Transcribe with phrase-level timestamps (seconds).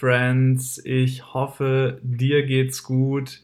[0.00, 3.42] Friends, ich hoffe, dir geht's gut.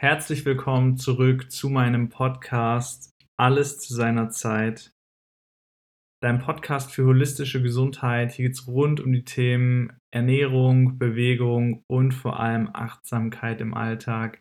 [0.00, 4.90] Herzlich willkommen zurück zu meinem Podcast Alles zu seiner Zeit.
[6.22, 8.32] Dein Podcast für holistische Gesundheit.
[8.32, 14.40] Hier geht's rund um die Themen Ernährung, Bewegung und vor allem Achtsamkeit im Alltag.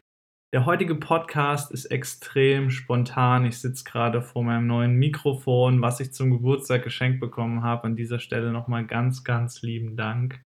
[0.53, 3.43] Der heutige Podcast ist extrem spontan.
[3.43, 7.83] Ich sitze gerade vor meinem neuen Mikrofon, was ich zum Geburtstag geschenkt bekommen habe.
[7.83, 10.46] An dieser Stelle nochmal ganz, ganz lieben Dank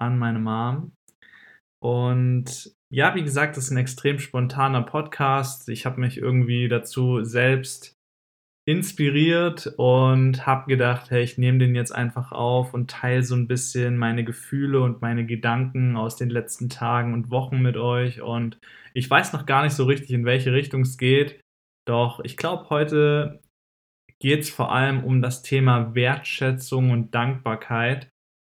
[0.00, 0.92] an meine Mom.
[1.82, 5.68] Und ja, wie gesagt, das ist ein extrem spontaner Podcast.
[5.68, 7.96] Ich habe mich irgendwie dazu selbst
[8.68, 13.48] inspiriert und habe gedacht, hey, ich nehme den jetzt einfach auf und teile so ein
[13.48, 18.20] bisschen meine Gefühle und meine Gedanken aus den letzten Tagen und Wochen mit euch.
[18.20, 18.58] Und
[18.92, 21.40] ich weiß noch gar nicht so richtig, in welche Richtung es geht.
[21.88, 23.40] Doch ich glaube, heute
[24.20, 28.10] geht es vor allem um das Thema Wertschätzung und Dankbarkeit.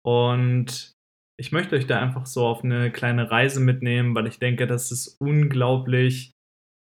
[0.04, 0.92] Und
[1.38, 4.90] ich möchte euch da einfach so auf eine kleine Reise mitnehmen, weil ich denke, dass
[4.90, 6.32] es unglaublich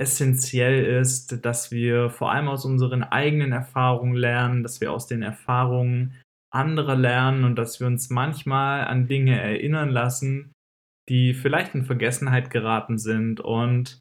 [0.01, 5.23] essentiell ist, dass wir vor allem aus unseren eigenen Erfahrungen lernen, dass wir aus den
[5.23, 6.21] Erfahrungen
[6.53, 10.53] anderer lernen und dass wir uns manchmal an Dinge erinnern lassen,
[11.09, 13.41] die vielleicht in Vergessenheit geraten sind.
[13.41, 14.01] Und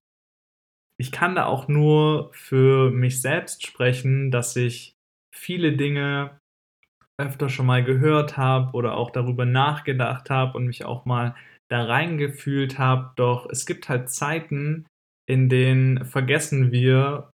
[0.99, 4.95] ich kann da auch nur für mich selbst sprechen, dass ich
[5.33, 6.39] viele Dinge
[7.23, 11.35] öfter schon mal gehört habe oder auch darüber nachgedacht habe und mich auch mal
[11.69, 13.11] da reingefühlt habe.
[13.15, 14.85] Doch es gibt halt Zeiten,
[15.27, 17.31] in denen vergessen wir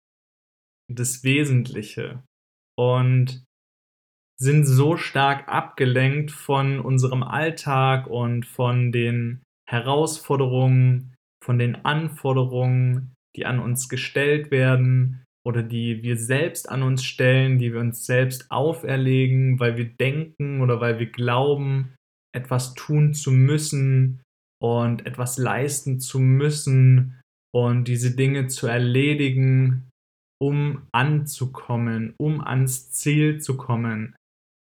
[0.92, 2.22] das Wesentliche
[2.76, 3.44] und
[4.38, 13.46] sind so stark abgelenkt von unserem Alltag und von den Herausforderungen, von den Anforderungen, die
[13.46, 18.50] an uns gestellt werden, oder die wir selbst an uns stellen, die wir uns selbst
[18.50, 21.94] auferlegen, weil wir denken oder weil wir glauben,
[22.34, 24.22] etwas tun zu müssen
[24.60, 27.20] und etwas leisten zu müssen
[27.54, 29.90] und diese Dinge zu erledigen,
[30.40, 34.16] um anzukommen, um ans Ziel zu kommen,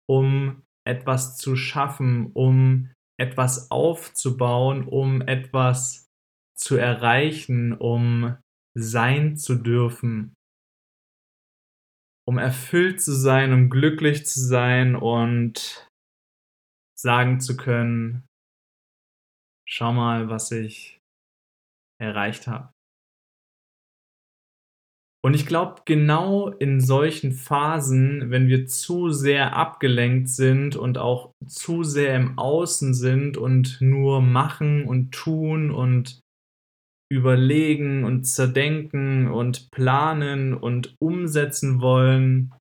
[0.10, 6.08] um etwas zu schaffen, um etwas aufzubauen, um etwas
[6.58, 8.36] zu erreichen, um
[8.76, 10.34] sein zu dürfen
[12.28, 15.88] um erfüllt zu sein, um glücklich zu sein und
[16.98, 18.28] sagen zu können,
[19.68, 21.00] schau mal, was ich
[22.00, 22.72] erreicht habe.
[25.24, 31.32] Und ich glaube, genau in solchen Phasen, wenn wir zu sehr abgelenkt sind und auch
[31.46, 36.21] zu sehr im Außen sind und nur machen und tun und
[37.12, 42.54] überlegen und zerdenken und planen und umsetzen wollen,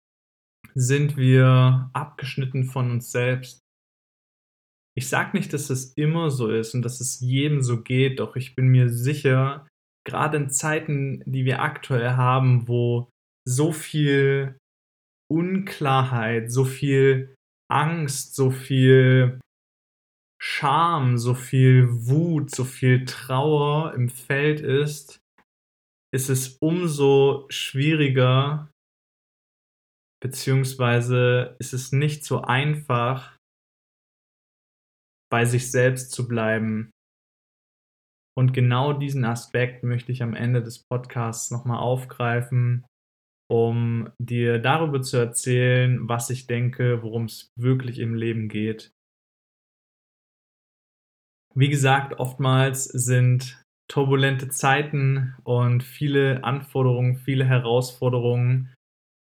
[0.74, 3.60] sind wir abgeschnitten von uns selbst.
[4.96, 8.34] Ich sage nicht, dass es immer so ist und dass es jedem so geht, doch
[8.34, 9.68] ich bin mir sicher,
[10.04, 13.08] gerade in Zeiten, die wir aktuell haben, wo
[13.48, 14.58] so viel
[15.30, 17.36] Unklarheit, so viel
[17.70, 19.38] Angst, so viel
[20.42, 25.20] Scham, so viel Wut, so viel Trauer im Feld ist,
[26.14, 28.70] ist es umso schwieriger,
[30.22, 33.36] beziehungsweise ist es nicht so einfach,
[35.30, 36.90] bei sich selbst zu bleiben.
[38.36, 42.86] Und genau diesen Aspekt möchte ich am Ende des Podcasts nochmal aufgreifen,
[43.50, 48.92] um dir darüber zu erzählen, was ich denke, worum es wirklich im Leben geht.
[51.54, 58.72] Wie gesagt, oftmals sind turbulente Zeiten und viele Anforderungen, viele Herausforderungen.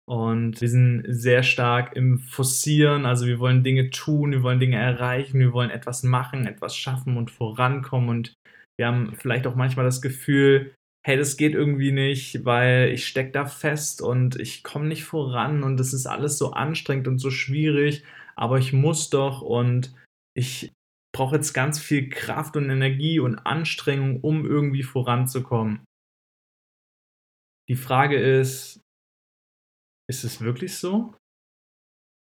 [0.07, 4.78] Und wir sind sehr stark im Forcieren, also wir wollen Dinge tun, wir wollen Dinge
[4.78, 8.09] erreichen, wir wollen etwas machen, etwas schaffen und vorankommen.
[8.09, 8.34] Und
[8.78, 10.73] wir haben vielleicht auch manchmal das Gefühl,
[11.05, 15.63] hey, das geht irgendwie nicht, weil ich stecke da fest und ich komme nicht voran
[15.63, 18.03] und das ist alles so anstrengend und so schwierig,
[18.35, 19.93] aber ich muss doch und
[20.34, 20.73] ich
[21.16, 25.85] brauche jetzt ganz viel Kraft und Energie und Anstrengung, um irgendwie voranzukommen.
[27.70, 28.82] Die Frage ist,
[30.09, 31.16] ist es wirklich so?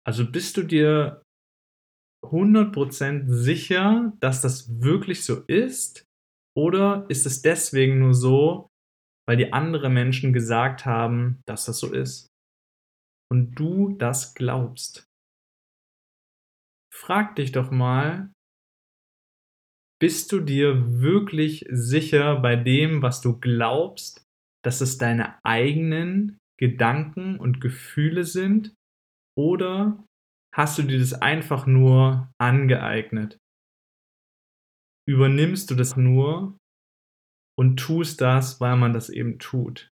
[0.06, 1.23] Also bist du dir
[2.23, 6.05] 100% sicher, dass das wirklich so ist?
[6.55, 8.69] Oder ist es deswegen nur so,
[9.27, 12.27] weil die anderen Menschen gesagt haben, dass das so ist?
[13.31, 15.06] Und du das glaubst?
[16.93, 18.31] Frag dich doch mal,
[20.02, 24.26] bist du dir wirklich sicher bei dem, was du glaubst,
[24.64, 28.75] dass es deine eigenen Gedanken und Gefühle sind?
[29.38, 30.04] Oder
[30.54, 33.38] hast du dir das einfach nur angeeignet?
[35.06, 36.56] übernimmst du das nur
[37.58, 39.90] und tust das, weil man das eben tut.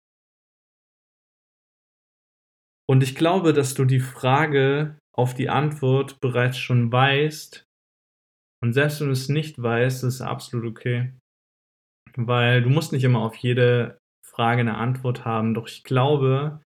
[2.89, 7.65] Und ich glaube, dass du die Frage auf die Antwort bereits schon weißt.
[8.65, 11.13] Und selbst wenn du es nicht weißt, ist es absolut okay.
[12.17, 15.53] Weil du musst nicht immer auf jede Frage eine Antwort haben.
[15.53, 16.63] Doch ich glaube,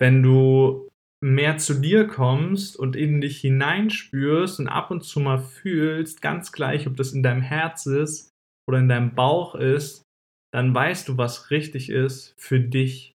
[0.00, 0.88] wenn du
[1.22, 6.50] mehr zu dir kommst und in dich hineinspürst und ab und zu mal fühlst, ganz
[6.50, 8.30] gleich, ob das in deinem Herz ist
[8.66, 10.02] oder in deinem Bauch ist,
[10.50, 13.12] dann weißt du, was richtig ist für dich.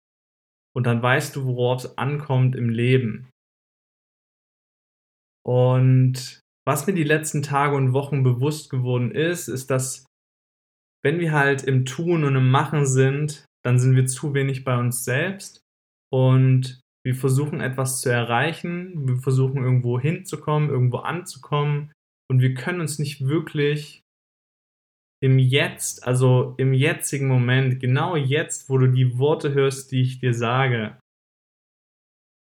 [0.75, 3.31] Und dann weißt du, worauf es ankommt im Leben.
[5.47, 10.05] Und was mir die letzten Tage und Wochen bewusst geworden ist, ist, dass
[11.05, 14.77] wenn wir halt im Tun und im Machen sind, dann sind wir zu wenig bei
[14.77, 15.61] uns selbst
[16.13, 21.93] und wir versuchen etwas zu erreichen, wir versuchen irgendwo hinzukommen, irgendwo anzukommen
[22.29, 24.03] und wir können uns nicht wirklich
[25.23, 30.19] im Jetzt, also im jetzigen Moment, genau jetzt, wo du die Worte hörst, die ich
[30.19, 30.99] dir sage,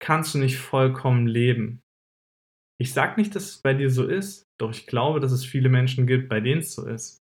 [0.02, 1.82] kannst du nicht vollkommen leben.
[2.82, 5.70] Ich sage nicht, dass es bei dir so ist, doch ich glaube, dass es viele
[5.70, 7.20] Menschen gibt, bei denen es so ist.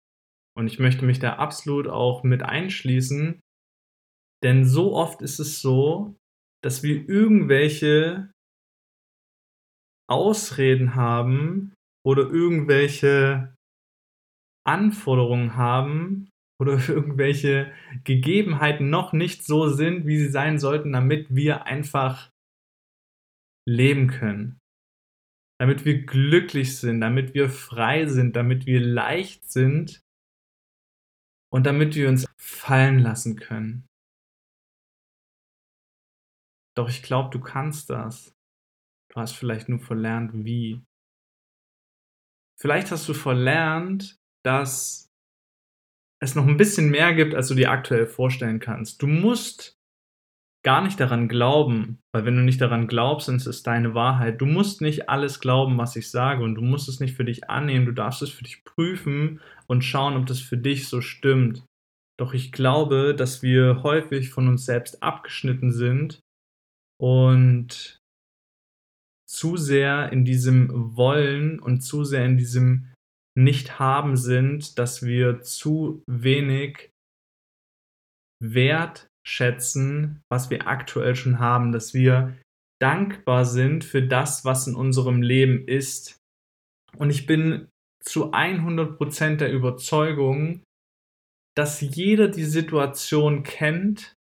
[0.55, 3.39] Und ich möchte mich da absolut auch mit einschließen,
[4.43, 6.15] denn so oft ist es so,
[6.63, 8.31] dass wir irgendwelche
[10.09, 11.73] Ausreden haben
[12.05, 13.55] oder irgendwelche
[14.65, 16.29] Anforderungen haben
[16.59, 17.71] oder irgendwelche
[18.03, 22.29] Gegebenheiten noch nicht so sind, wie sie sein sollten, damit wir einfach
[23.67, 24.59] leben können.
[25.59, 30.01] Damit wir glücklich sind, damit wir frei sind, damit wir leicht sind
[31.51, 33.87] und damit wir uns fallen lassen können.
[36.75, 38.35] Doch ich glaube, du kannst das.
[39.11, 40.83] Du hast vielleicht nur verlernt, wie.
[42.59, 45.09] Vielleicht hast du verlernt, dass
[46.21, 49.01] es noch ein bisschen mehr gibt, als du dir aktuell vorstellen kannst.
[49.01, 49.76] Du musst
[50.67, 54.41] gar nicht daran glauben, weil wenn du nicht daran glaubst, dann ist es deine Wahrheit.
[54.41, 57.49] Du musst nicht alles glauben, was ich sage und du musst es nicht für dich
[57.49, 57.85] annehmen.
[57.85, 61.63] Du darfst es für dich prüfen und schauen, ob das für dich so stimmt.
[62.19, 66.19] Doch ich glaube, dass wir häufig von uns selbst abgeschnitten sind
[66.99, 68.01] und
[69.25, 72.91] zu sehr in diesem Wollen und zu sehr in diesem
[73.37, 76.89] Nicht-Haben sind, dass wir zu wenig
[78.43, 82.37] Wert schätzen, was wir aktuell schon haben, dass wir
[82.81, 86.17] dankbar sind für das, was in unserem Leben ist.
[86.97, 87.67] Und ich bin
[88.03, 90.63] zu 100% der Überzeugung,
[91.57, 94.15] dass jeder die Situation kennt,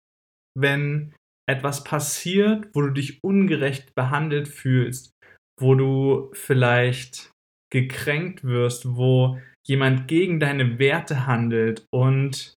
[0.58, 1.14] wenn
[1.49, 5.12] etwas passiert, wo du dich ungerecht behandelt fühlst,
[5.61, 7.31] wo du vielleicht
[7.70, 12.55] gekränkt wirst, wo jemand gegen deine Werte handelt und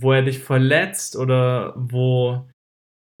[0.00, 2.48] wo er dich verletzt oder wo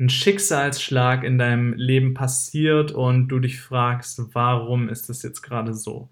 [0.00, 5.74] ein Schicksalsschlag in deinem Leben passiert und du dich fragst, warum ist das jetzt gerade
[5.74, 6.10] so?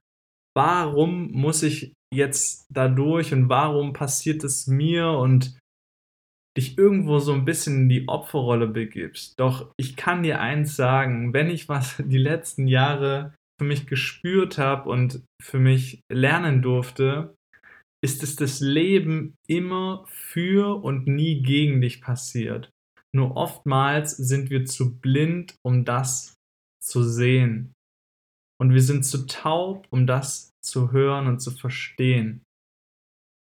[0.54, 5.58] Warum muss ich jetzt dadurch und warum passiert es mir und
[6.56, 9.38] dich irgendwo so ein bisschen in die Opferrolle begibst.
[9.40, 14.58] Doch ich kann dir eins sagen, wenn ich was die letzten Jahre für mich gespürt
[14.58, 17.34] habe und für mich lernen durfte,
[18.02, 22.70] ist es das Leben immer für und nie gegen dich passiert.
[23.14, 26.34] Nur oftmals sind wir zu blind, um das
[26.82, 27.74] zu sehen.
[28.60, 32.42] Und wir sind zu taub, um das zu hören und zu verstehen.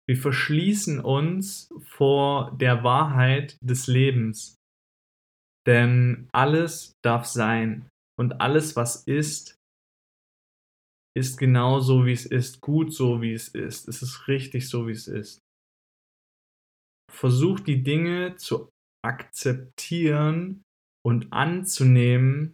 [0.07, 4.55] Wir verschließen uns vor der Wahrheit des Lebens.
[5.65, 9.56] Denn alles darf sein und alles, was ist,
[11.17, 13.87] ist genau so, wie es ist, gut so, wie es ist.
[13.87, 15.39] Es ist richtig so, wie es ist.
[17.11, 18.69] Versuch die Dinge zu
[19.03, 20.63] akzeptieren
[21.03, 22.53] und anzunehmen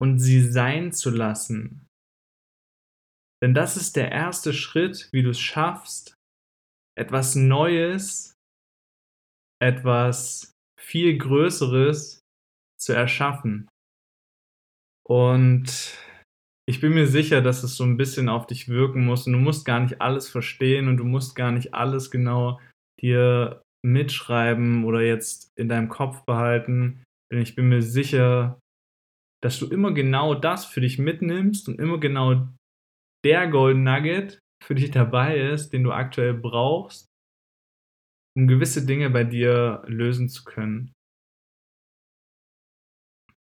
[0.00, 1.88] und sie sein zu lassen.
[3.42, 6.14] Denn das ist der erste Schritt, wie du es schaffst,
[6.96, 8.34] etwas Neues,
[9.60, 12.20] etwas viel Größeres
[12.78, 13.68] zu erschaffen.
[15.04, 15.98] Und
[16.68, 19.38] ich bin mir sicher, dass es so ein bisschen auf dich wirken muss und du
[19.38, 22.60] musst gar nicht alles verstehen und du musst gar nicht alles genau
[23.00, 27.02] dir mitschreiben oder jetzt in deinem Kopf behalten.
[27.32, 28.60] Denn ich bin mir sicher,
[29.42, 32.48] dass du immer genau das für dich mitnimmst und immer genau
[33.24, 37.06] der Golden Nugget für dich dabei ist, den du aktuell brauchst,
[38.36, 40.92] um gewisse Dinge bei dir lösen zu können.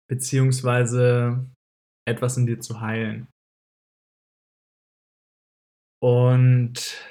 [0.08, 1.50] Beziehungsweise
[2.08, 3.28] etwas in dir zu heilen.
[6.02, 7.04] Und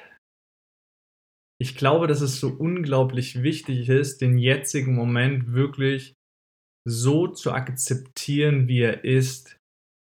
[1.61, 6.15] ich glaube, dass es so unglaublich wichtig ist, den jetzigen Moment wirklich
[6.87, 9.59] so zu akzeptieren, wie er ist.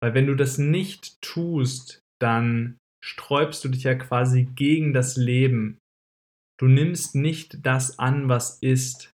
[0.01, 5.79] Weil wenn du das nicht tust, dann sträubst du dich ja quasi gegen das Leben.
[6.59, 9.11] Du nimmst nicht das an, was ist.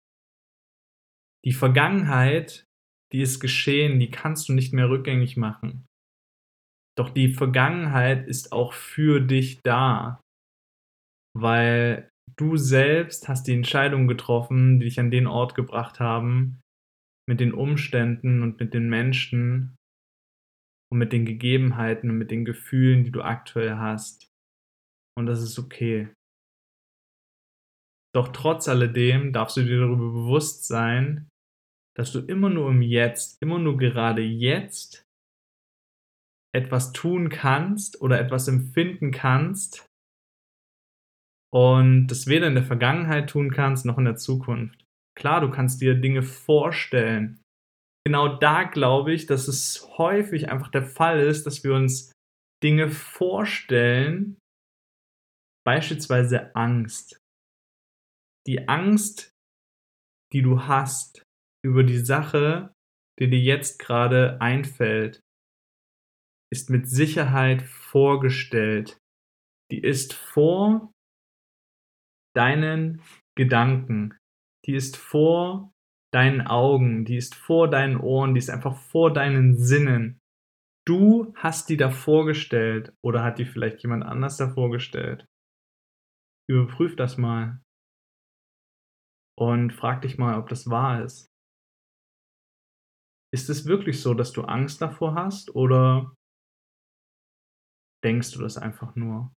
[1.44, 2.66] Die Vergangenheit,
[3.14, 5.86] die ist geschehen, die kannst du nicht mehr rückgängig machen.
[6.98, 10.22] Doch die Vergangenheit ist auch für dich da,
[11.34, 16.62] weil du selbst hast die Entscheidung getroffen, die dich an den Ort gebracht haben,
[17.30, 19.76] mit den Umständen und mit den Menschen
[20.92, 24.30] und mit den Gegebenheiten und mit den Gefühlen, die du aktuell hast.
[25.18, 26.14] Und das ist okay.
[28.14, 31.30] Doch trotz alledem darfst du dir darüber bewusst sein,
[31.96, 35.06] dass du immer nur im Jetzt, immer nur gerade jetzt
[36.54, 39.86] etwas tun kannst oder etwas empfinden kannst
[41.54, 44.86] und das weder in der Vergangenheit tun kannst noch in der Zukunft.
[45.18, 47.42] Klar, du kannst dir Dinge vorstellen.
[48.06, 52.12] Genau da glaube ich, dass es häufig einfach der Fall ist, dass wir uns
[52.64, 54.38] Dinge vorstellen,
[55.66, 57.20] beispielsweise Angst.
[58.48, 59.32] Die Angst,
[60.34, 61.24] die du hast
[61.64, 62.74] über die Sache,
[63.20, 65.22] die dir jetzt gerade einfällt,
[66.52, 68.98] ist mit Sicherheit vorgestellt.
[69.72, 70.92] Die ist vor
[72.36, 73.02] deinen
[73.38, 74.18] Gedanken.
[74.66, 75.72] Die ist vor
[76.14, 80.20] deinen Augen, die ist vor deinen Ohren, die ist einfach vor deinen Sinnen.
[80.86, 85.26] Du hast die da vorgestellt oder hat die vielleicht jemand anders da vorgestellt?
[86.50, 87.62] Überprüf das mal
[89.40, 91.31] und frag dich mal, ob das wahr ist.
[93.34, 96.14] Ist es wirklich so, dass du Angst davor hast oder
[98.04, 99.34] denkst du das einfach nur?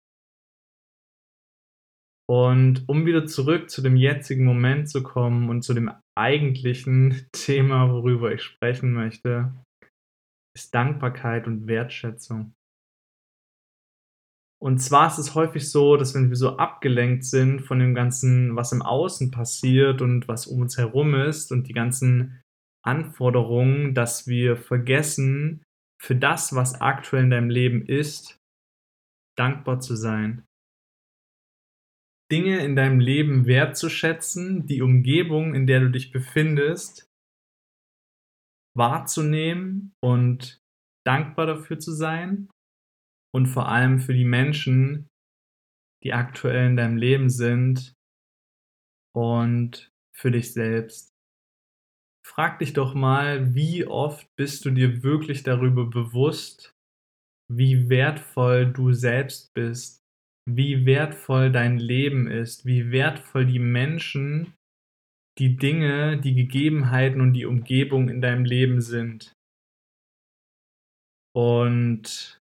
[2.29, 7.91] Und um wieder zurück zu dem jetzigen Moment zu kommen und zu dem eigentlichen Thema,
[7.91, 9.53] worüber ich sprechen möchte,
[10.57, 12.55] ist Dankbarkeit und Wertschätzung.
[14.63, 18.55] Und zwar ist es häufig so, dass wenn wir so abgelenkt sind von dem Ganzen,
[18.55, 22.42] was im Außen passiert und was um uns herum ist und die ganzen
[22.85, 25.63] Anforderungen, dass wir vergessen,
[26.01, 28.39] für das, was aktuell in deinem Leben ist,
[29.39, 30.45] dankbar zu sein.
[32.31, 37.07] Dinge in deinem Leben wertzuschätzen, die Umgebung, in der du dich befindest,
[38.75, 40.61] wahrzunehmen und
[41.07, 42.49] dankbar dafür zu sein
[43.35, 45.09] und vor allem für die Menschen,
[46.03, 47.95] die aktuell in deinem Leben sind
[49.15, 51.12] und für dich selbst.
[52.25, 56.75] Frag dich doch mal, wie oft bist du dir wirklich darüber bewusst,
[57.51, 60.03] wie wertvoll du selbst bist
[60.47, 64.55] wie wertvoll dein Leben ist, wie wertvoll die Menschen,
[65.39, 69.35] die Dinge, die Gegebenheiten und die Umgebung in deinem Leben sind.
[71.35, 72.41] Und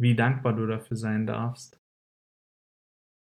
[0.00, 1.80] wie dankbar du dafür sein darfst.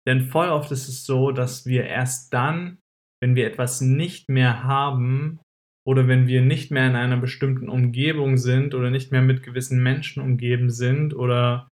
[0.07, 2.79] Denn voll oft ist es so, dass wir erst dann,
[3.23, 5.39] wenn wir etwas nicht mehr haben
[5.87, 9.81] oder wenn wir nicht mehr in einer bestimmten Umgebung sind oder nicht mehr mit gewissen
[9.81, 11.69] Menschen umgeben sind oder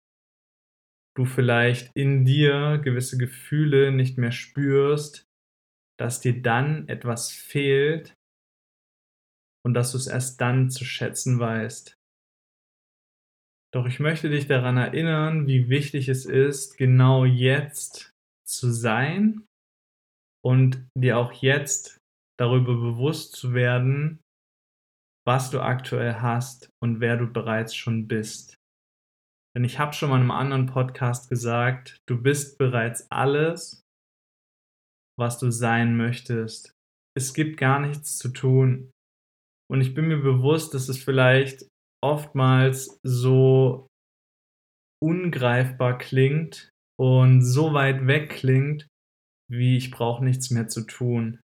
[1.14, 5.26] du vielleicht in dir gewisse Gefühle nicht mehr spürst,
[5.98, 8.14] dass dir dann etwas fehlt
[9.66, 11.94] und dass du es erst dann zu schätzen weißt.
[13.70, 18.14] Doch ich möchte dich daran erinnern, wie wichtig es ist, genau jetzt
[18.46, 19.46] zu sein
[20.44, 21.98] und dir auch jetzt
[22.38, 24.20] darüber bewusst zu werden,
[25.26, 28.56] was du aktuell hast und wer du bereits schon bist.
[29.56, 33.82] Denn ich habe schon mal in einem anderen Podcast gesagt, du bist bereits alles,
[35.18, 36.72] was du sein möchtest.
[37.16, 38.90] Es gibt gar nichts zu tun.
[39.70, 41.66] Und ich bin mir bewusst, dass es vielleicht
[42.02, 43.86] oftmals so
[45.02, 46.70] ungreifbar klingt
[47.00, 48.86] und so weit weg klingt,
[49.50, 51.40] wie ich brauche nichts mehr zu tun.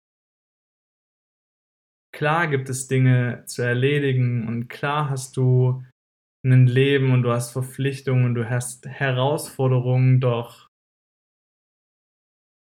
[2.14, 5.84] Klar gibt es Dinge zu erledigen und klar hast du
[6.46, 10.70] ein Leben und du hast Verpflichtungen und du hast Herausforderungen, doch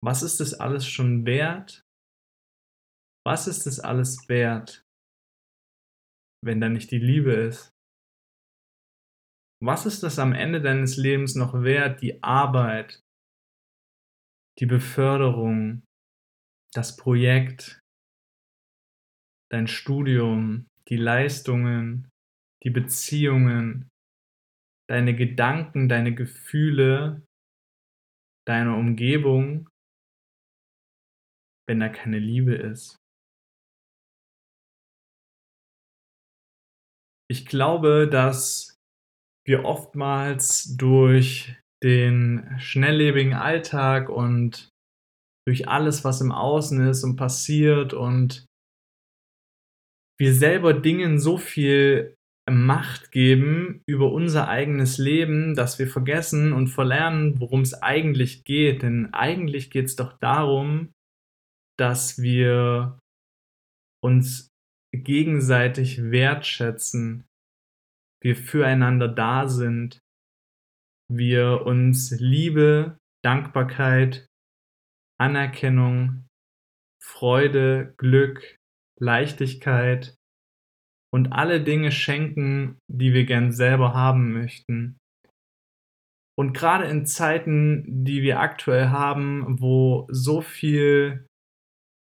[0.03, 1.81] was ist das alles schon wert?
[3.25, 4.85] Was ist das alles wert,
[6.43, 7.73] wenn da nicht die Liebe ist?
[9.61, 12.01] Was ist das am Ende deines Lebens noch wert?
[12.01, 13.01] Die Arbeit,
[14.59, 15.83] die Beförderung,
[16.73, 17.81] das Projekt,
[19.51, 22.09] dein Studium, die Leistungen,
[22.63, 23.89] die Beziehungen,
[24.89, 27.25] deine Gedanken, deine Gefühle,
[28.45, 29.69] deine Umgebung,
[31.67, 32.97] wenn da keine Liebe ist.
[37.29, 38.77] Ich glaube, dass
[39.45, 44.69] wir oftmals durch den schnelllebigen Alltag und
[45.45, 48.45] durch alles, was im Außen ist und passiert und
[50.17, 52.15] wir selber Dingen so viel
[52.49, 58.83] Macht geben über unser eigenes Leben, dass wir vergessen und verlernen, worum es eigentlich geht.
[58.83, 60.91] Denn eigentlich geht es doch darum,
[61.77, 62.99] dass wir
[64.03, 64.49] uns
[64.93, 67.25] gegenseitig wertschätzen,
[68.21, 70.02] wir füreinander da sind,
[71.09, 74.27] wir uns Liebe, Dankbarkeit,
[75.19, 76.25] Anerkennung,
[77.01, 78.57] Freude, Glück,
[78.99, 80.15] Leichtigkeit
[81.13, 84.97] und alle Dinge schenken, die wir gern selber haben möchten.
[86.35, 91.27] Und gerade in Zeiten, die wir aktuell haben, wo so viel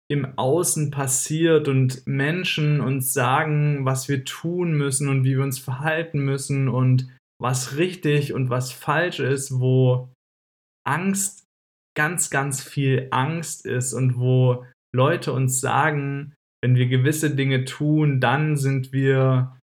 [0.09, 5.59] im Außen passiert und Menschen uns sagen, was wir tun müssen und wie wir uns
[5.59, 7.09] verhalten müssen und
[7.41, 10.13] was richtig und was falsch ist, wo
[10.87, 11.47] Angst
[11.97, 18.21] ganz, ganz viel Angst ist und wo Leute uns sagen, wenn wir gewisse Dinge tun,
[18.21, 19.59] dann sind wir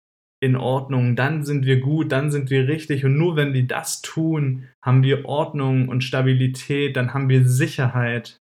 [0.43, 3.05] in Ordnung, dann sind wir gut, dann sind wir richtig.
[3.05, 8.39] Und nur wenn die das tun, haben wir Ordnung und Stabilität, dann haben wir Sicherheit.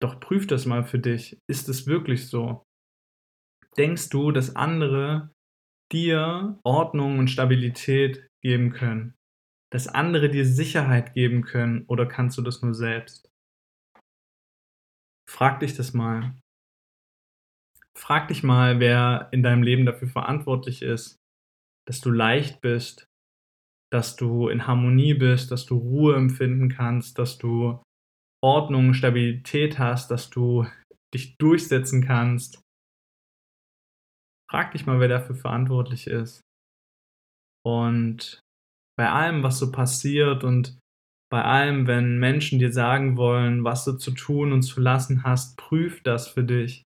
[0.00, 1.38] Doch prüf das mal für dich.
[1.50, 2.62] Ist es wirklich so?
[3.76, 5.30] Denkst du, dass andere
[5.92, 9.14] dir Ordnung und Stabilität geben können?
[9.72, 13.28] Dass andere dir Sicherheit geben können oder kannst du das nur selbst?
[15.28, 16.34] Frag dich das mal.
[17.96, 21.18] Frag dich mal, wer in deinem Leben dafür verantwortlich ist,
[21.86, 23.06] dass du leicht bist,
[23.90, 27.80] dass du in Harmonie bist, dass du Ruhe empfinden kannst, dass du
[28.42, 30.66] Ordnung, Stabilität hast, dass du
[31.14, 32.60] dich durchsetzen kannst.
[34.50, 36.40] Frag dich mal, wer dafür verantwortlich ist.
[37.64, 38.40] Und
[38.96, 40.78] bei allem, was so passiert und
[41.30, 45.56] bei allem, wenn Menschen dir sagen wollen, was du zu tun und zu lassen hast,
[45.58, 46.86] prüf das für dich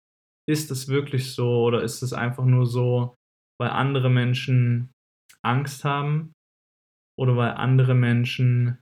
[0.50, 3.16] ist es wirklich so oder ist es einfach nur so,
[3.60, 4.92] weil andere Menschen
[5.44, 6.34] Angst haben
[7.20, 8.80] oder weil andere Menschen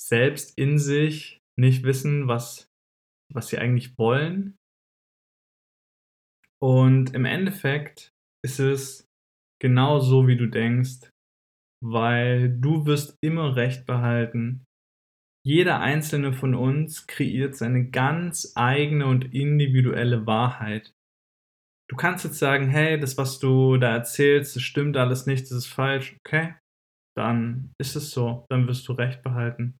[0.00, 2.68] selbst in sich nicht wissen, was,
[3.32, 4.56] was sie eigentlich wollen.
[6.62, 8.12] Und im Endeffekt
[8.44, 9.06] ist es
[9.60, 11.10] genau so, wie du denkst,
[11.82, 14.64] weil du wirst immer recht behalten
[15.42, 20.92] jeder einzelne von uns kreiert seine ganz eigene und individuelle Wahrheit.
[21.88, 25.52] Du kannst jetzt sagen, hey, das, was du da erzählst, das stimmt alles nicht, das
[25.52, 26.16] ist falsch.
[26.24, 26.54] Okay,
[27.16, 29.76] dann ist es so, dann wirst du recht behalten.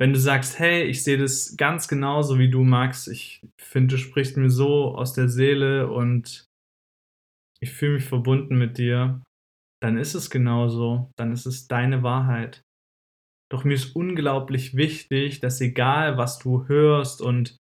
[0.00, 3.98] Wenn du sagst, hey, ich sehe das ganz genauso wie du, Max, ich finde, du
[3.98, 6.46] sprichst mir so aus der Seele und
[7.60, 9.22] ich fühle mich verbunden mit dir,
[9.82, 12.62] dann ist es genauso, dann ist es deine Wahrheit.
[13.52, 17.58] Doch mir ist unglaublich wichtig, dass egal was du hörst und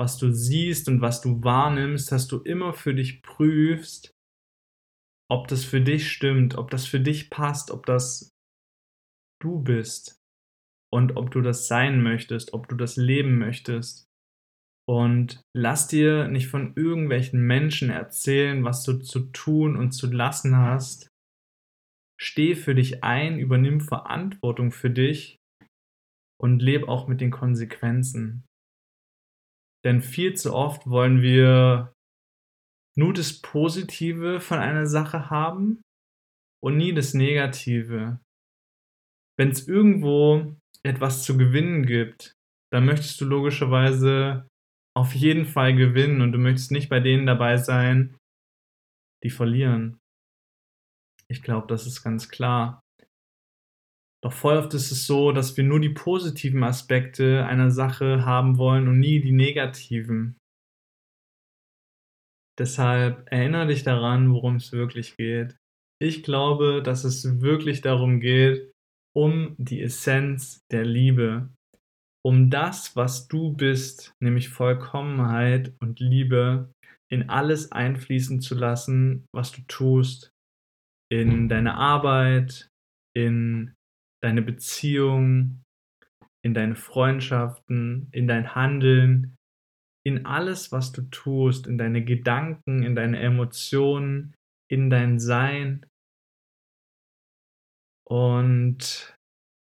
[0.00, 4.10] was du siehst und was du wahrnimmst, dass du immer für dich prüfst,
[5.30, 8.30] ob das für dich stimmt, ob das für dich passt, ob das
[9.42, 10.21] du bist
[10.92, 14.06] und ob du das sein möchtest, ob du das leben möchtest.
[14.88, 20.56] Und lass dir nicht von irgendwelchen Menschen erzählen, was du zu tun und zu lassen
[20.56, 21.12] hast,
[22.24, 25.40] Steh für dich ein, übernimm Verantwortung für dich
[26.40, 28.46] und leb auch mit den Konsequenzen.
[29.84, 31.92] Denn viel zu oft wollen wir
[32.96, 35.82] nur das Positive von einer Sache haben
[36.62, 38.20] und nie das Negative.
[39.36, 42.34] Wenn es irgendwo etwas zu gewinnen gibt,
[42.72, 44.48] dann möchtest du logischerweise
[44.96, 48.16] auf jeden Fall gewinnen und du möchtest nicht bei denen dabei sein,
[49.22, 49.98] die verlieren.
[51.28, 52.82] Ich glaube, das ist ganz klar.
[54.22, 58.58] Doch voll oft ist es so, dass wir nur die positiven Aspekte einer Sache haben
[58.58, 60.36] wollen und nie die negativen.
[62.58, 65.56] Deshalb erinnere dich daran, worum es wirklich geht.
[66.00, 68.72] Ich glaube, dass es wirklich darum geht,
[69.14, 71.50] um die Essenz der Liebe,
[72.24, 76.72] um das, was du bist, nämlich Vollkommenheit und Liebe,
[77.10, 80.32] in alles einfließen zu lassen, was du tust,
[81.10, 82.70] in deine Arbeit,
[83.14, 83.74] in
[84.22, 85.62] deine Beziehung,
[86.42, 89.36] in deine Freundschaften, in dein Handeln,
[90.04, 94.34] in alles, was du tust, in deine Gedanken, in deine Emotionen,
[94.70, 95.86] in dein Sein.
[98.12, 99.16] Und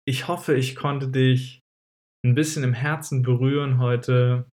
[0.07, 1.59] ich hoffe, ich konnte dich
[2.25, 4.49] ein bisschen im Herzen berühren heute.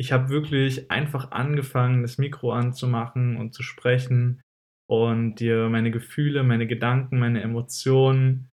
[0.00, 4.40] Ich habe wirklich einfach angefangen, das Mikro anzumachen und zu sprechen
[4.88, 8.50] und dir meine Gefühle, meine Gedanken, meine Emotionen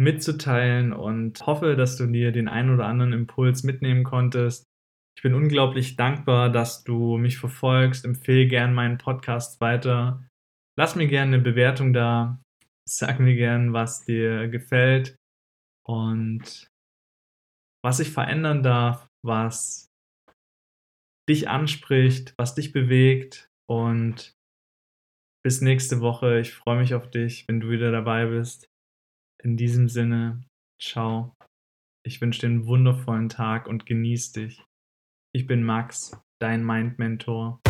[0.00, 4.64] mitzuteilen und hoffe, dass du dir den einen oder anderen Impuls mitnehmen konntest.
[5.16, 8.04] Ich bin unglaublich dankbar, dass du mich verfolgst.
[8.04, 10.26] Empfehle gern meinen Podcast weiter.
[10.76, 12.40] Lass mir gerne eine Bewertung da.
[12.88, 15.16] Sag mir gern, was dir gefällt
[15.86, 16.68] und
[17.84, 19.88] was ich verändern darf, was
[21.28, 24.34] dich anspricht, was dich bewegt und
[25.44, 26.40] bis nächste Woche.
[26.40, 28.68] Ich freue mich auf dich, wenn du wieder dabei bist.
[29.42, 30.44] In diesem Sinne,
[30.80, 31.34] ciao.
[32.04, 34.64] Ich wünsche dir einen wundervollen Tag und genieß dich.
[35.34, 37.60] Ich bin Max, dein Mind Mentor.